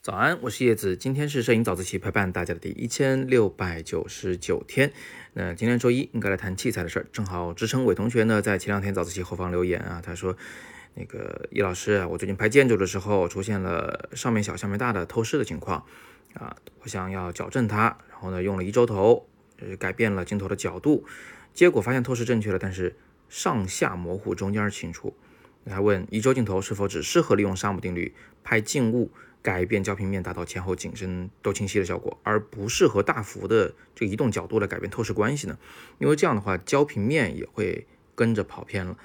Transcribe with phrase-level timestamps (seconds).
[0.00, 4.90] 早安，我是叶子，今天是摄影早自习陪伴大家的第一千六百九十九天。
[5.34, 10.34] 那今天周一应该来谈器材的事儿，正好支撑伟同学呢在前两天早自习后方留言啊，他说
[10.94, 15.84] 那个叶老师，我最近拍建筑的时候出现了上面小下面大的透视的情况
[16.32, 19.28] 啊，我想要矫正它，然后呢用了一周头，
[19.60, 21.04] 呃改变了镜头的角度，
[21.52, 22.96] 结果发现透视正确了，但是
[23.28, 25.14] 上下模糊，中间清楚。
[25.66, 28.14] 他问一轴镜头是否只适合利用沙姆定律
[28.44, 29.10] 拍静物？
[29.40, 35.56] 改变焦平面，达到前后景深都清晰的效果，而不适合大幅的这个移动角度来改变透视关系呢？
[36.00, 38.98] 因为这样的话，焦平面也会跟着跑偏了。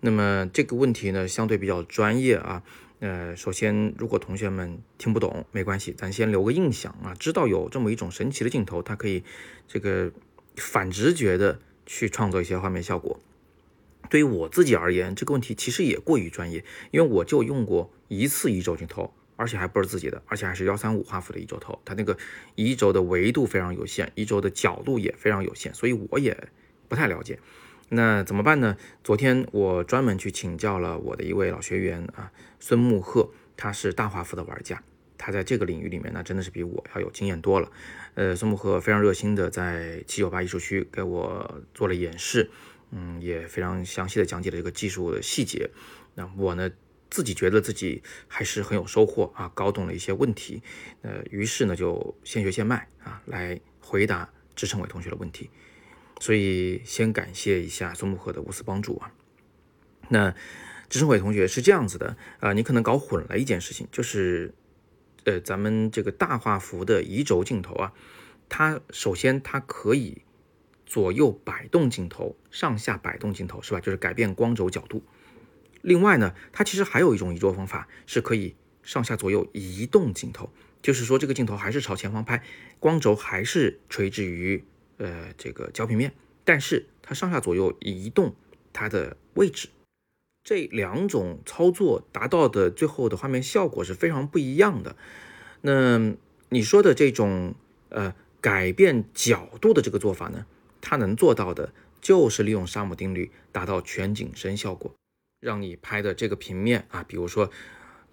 [0.00, 2.62] 那么这个问题呢，相对比较专业啊。
[3.00, 9.22] 呃，首先，如果同学们听不懂，没关系，咱先留个印象啊，知道有这么一种神奇的镜头，它可以
[9.68, 10.10] 这个
[10.56, 13.20] 反直觉的去创造一些画面效果。
[14.08, 19.12] 对于我自己而言，这个问题其实也过于专业，因为我就用过一次一轴镜头。
[19.36, 22.16] 而且还不是自己的，而且还是幺三五画幅的一轴头，它那个
[22.54, 26.48] 一轴的维度非常有限，一轴的角度也非常有限，所以我也
[26.88, 27.40] 不太了解。
[27.88, 28.76] 那怎么办呢？
[29.02, 32.30] 昨天我专门去请教了我的一位老学员啊，
[32.60, 34.80] 孙木鹤，他是大画幅的玩家，
[35.18, 37.68] 他在这个领域里面呢，真的是比我要有经验多了。
[38.14, 42.48] 呃，孙木鹤非常热心的在七九八艺术区给我做了演示，
[42.90, 45.70] 嗯，也非常详细的讲解了这个技术的细节。
[46.14, 46.70] 那我呢？
[47.10, 50.60] 自己觉得自己还是很有收获啊，搞懂了一些问题，
[51.02, 55.48] 呃，于是呢就现学现卖啊，来回答支撑伟同学的问题。
[56.18, 59.12] 所以先感谢一下孙木鹤的无私帮助啊。
[60.08, 60.34] 那
[60.88, 64.52] 支撑伟同学是这样子的啊，你可能搞混了一件事情，就是
[65.22, 67.92] 呃，咱们这个大画幅的移轴镜头啊，
[68.48, 70.22] 它首先它可以
[70.86, 73.80] 左右摆动镜头，上下摆动镜头是吧？
[73.80, 75.02] 就是改变光轴角度。
[75.82, 80.50] 另外呢，它其实还有一种移轴方法，是可以上下左右移动镜头，
[80.82, 82.42] 就是说这个镜头还是朝前方拍，
[82.78, 84.64] 光轴还是垂直于
[84.98, 88.34] 呃这个焦平面，但是它上下左右移动
[88.72, 89.68] 它的位置，
[90.42, 94.96] 这两种操作达到的最后的画面效果是非常不一样的。
[95.60, 96.14] 那
[96.48, 97.54] 你说的这种
[97.88, 100.46] 呃改变角度的这个做法呢，
[100.84, 101.72] 它能做到的
[102.02, 104.94] 就是利用沙姆定律达到全景深效果。
[105.40, 107.50] 让你拍的这个平面啊，比如说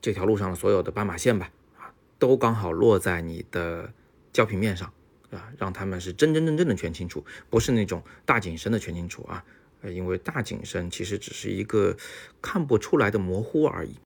[0.00, 3.92] 这条路上的所有的斑马线吧，啊，都刚好落在你的
[4.32, 4.92] 焦平面上，
[5.30, 9.44] 啊，让他们是真真正正的全清楚，不是那种大景深的全清楚啊，
[9.84, 11.96] 因为大景深其实只是一个
[12.42, 13.96] 看不出来的模糊而已。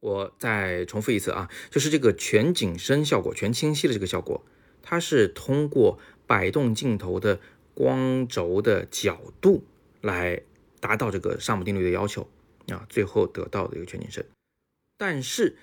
[0.00, 4.42] 我再重复一次啊，就是这个全景深效果、全清晰的这个效果，
[4.82, 7.40] 它是通过摆动镜头的
[7.80, 9.64] 光轴的角度
[10.02, 10.42] 来
[10.80, 12.28] 达到这个沙姆定律的要求。
[12.68, 14.24] 啊，最后得到的一个全景深，
[14.96, 15.56] 但是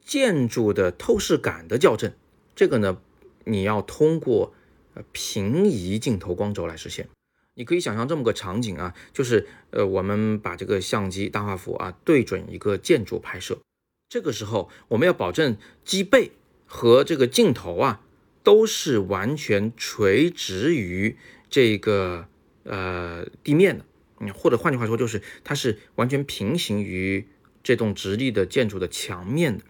[0.00, 2.10] 建筑的透视感的校正，
[2.56, 3.00] 这个呢，
[3.44, 4.52] 你要通过
[4.94, 7.08] 呃平移镜头光轴来实现。
[7.54, 13.60] 你可以想象这么个场景啊，就是呃我们把这个相机大画幅啊对准一个建筑拍摄，
[14.08, 16.32] 这个时候我们要保证机背
[16.64, 18.02] 和这个镜头啊
[18.46, 21.16] 都是完全垂直于
[21.50, 22.28] 这个
[22.62, 23.84] 呃地面的。
[24.20, 27.26] 嗯，或者换句话说，就是它是完全平行于
[27.64, 29.64] 这栋直立的建筑的墙面的。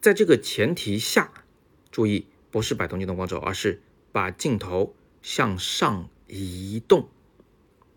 [0.00, 1.32] 在这个前提下，
[1.90, 7.08] 注意不是摆动镜头光轴，而是把镜头向上移动，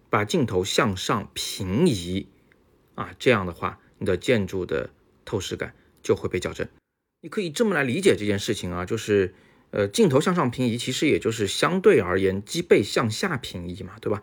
[0.09, 2.25] 把镜头向上平移
[2.95, 4.89] 啊，这样的话，你的建筑的
[5.23, 6.67] 透视感就会被矫正。
[7.21, 9.35] 你可以这么来理解这件事情啊，就是
[9.73, 14.21] 呃，镜头向上平移，其实也就是相对而言机背向下平移嘛，对吧？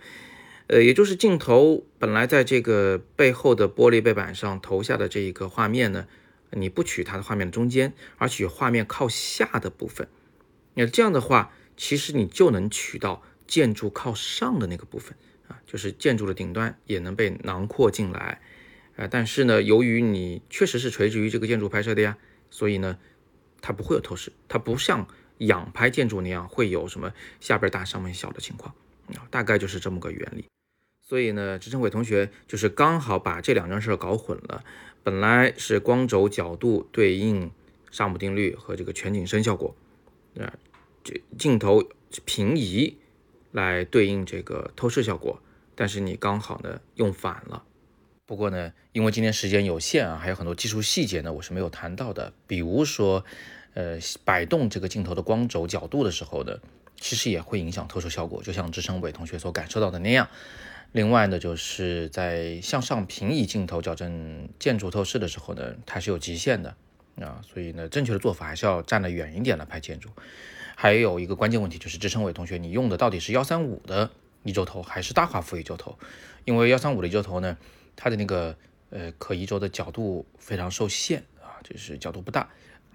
[0.69, 6.07] 呃，也就是镜头本来在这个背后的玻璃背板上投下的这一个画面呢，
[6.53, 10.07] 你不取它的画面的中间，而取画面靠下的部分。
[10.75, 15.17] 那这样的话，其实你就能取到建筑靠上的那个部分
[15.49, 18.41] 啊，就是建筑的顶端也能被囊括进来。
[18.95, 22.17] 呃，但是呢，由于你确实是垂直于这个建筑拍摄的呀，
[22.51, 22.99] 所以呢，
[23.61, 25.09] 它不会有透视，它不像
[25.41, 28.75] 仰拍建筑那样会有什么下边大上面小的情况
[29.15, 30.47] 啊，大概就是这么个原理。
[31.03, 34.65] 所以呢，支撑伟同学就是刚好把这两件事搞混了。
[35.03, 37.51] 本来是光轴角度对应
[37.91, 39.75] 沙姆定律和这个全景声效果，
[40.39, 40.53] 啊，
[41.03, 41.83] 这镜头
[42.25, 42.99] 平移
[43.51, 45.43] 来对应这个透视效果，
[45.75, 47.65] 但是你刚好呢用反了。
[48.27, 52.33] 不过呢，因为今天时间有限啊，还有很多技术细节呢，我是没有谈到的。
[52.47, 53.25] 比如说，
[53.75, 56.57] 呃，摆动这个镜头的光轴角度的时候呢，
[56.97, 60.29] 其实也会影响透视效果，就像支撑伟同学所感受到的那样。
[60.93, 66.75] 另外呢，就是在向上平移镜头矫正建筑透视的时候呢，它是有极限的
[67.21, 70.09] 啊，所以呢，正确的做法还是要站得远一点来拍建筑。
[70.75, 74.11] 还有一个关键问题就是，支撑伟同学，你用的到底是幺三五的
[74.43, 75.97] 一轴头还是大画幅一轴头？
[76.45, 77.57] 因为幺三五的一轴头呢，
[77.95, 78.57] 它的那个
[78.89, 82.49] 呃可移轴的角度非常受限啊，就是角度不大，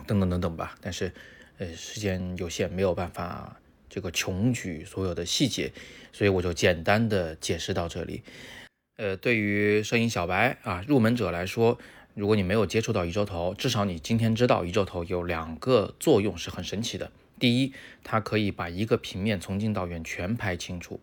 [0.07, 0.75] 等等等等吧。
[0.81, 1.13] 但是
[1.57, 3.59] 呃时间有限，没有办法
[3.89, 5.71] 这个穷举所有的细节，
[6.11, 8.23] 所以我就简单的解释到这里。
[8.97, 11.77] 呃，对于摄影小白啊入门者来说，
[12.13, 17.11] 如果你没有接触到一轴头，至少你今天知道一轴头有两个作用是很神奇的。
[17.37, 21.01] 第一，它可以把一个平面从近到远全拍清楚，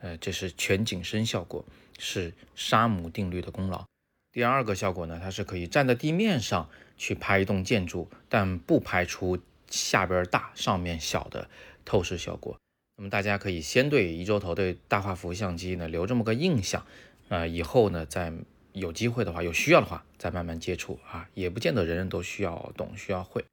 [0.00, 1.62] 呃，这是全景声效果，
[1.98, 3.84] 是沙姆定律的功劳。
[4.32, 9.38] 第二个效果呢，它是可以站在地面上去拍一栋建筑，但不拍出
[9.68, 11.48] 下边大上面小的
[11.84, 12.56] 透视效果。
[12.96, 16.86] 那么大家可以先对一周头对大画幅相机呢留这么个印象，
[17.28, 18.32] 呃，以后呢再
[18.72, 23.44] 有机会的话，有需要的话再慢慢接触啊，也不见得人人都需要懂需要会。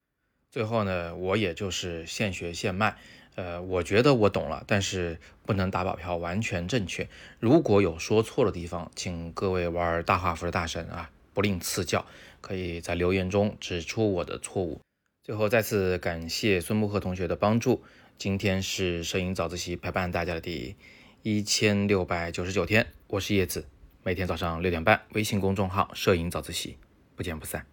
[0.50, 2.96] 最后呢，我也就是现学现卖，
[3.36, 7.10] 呃，我觉得我懂了，但是不能打保票完全正确。
[7.40, 12.06] 如果有说错的地方，请各位玩大画幅的大神啊，不吝赐教，
[12.42, 14.80] 可以在留言中指出我的错误。
[15.24, 17.84] 最后再次感谢孙木鹤同学的帮助。
[18.18, 20.76] 今天是摄影早自习陪伴大家的第
[21.22, 23.66] 一千六百九十九天，我是叶子，
[24.04, 26.78] 每天早上六点半，微信公众号摄影早自习，
[27.16, 27.66] 不见不散。